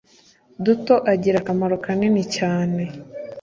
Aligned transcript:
duto 0.63 0.95
agira 1.13 1.37
akamaro 1.39 1.75
kanini 1.85 2.23
cyane. 2.35 2.83